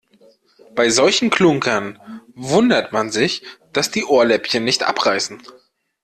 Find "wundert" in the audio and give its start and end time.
2.33-2.91